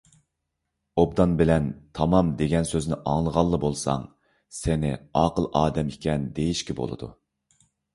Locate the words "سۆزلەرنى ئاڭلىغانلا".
2.71-3.63